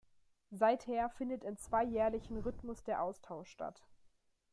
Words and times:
Seither 0.49 1.11
findet 1.11 1.43
im 1.43 1.57
zweijährlichen 1.59 2.39
Rhythmus 2.39 2.83
der 2.83 3.03
Austausch 3.03 3.49
statt. 3.51 3.83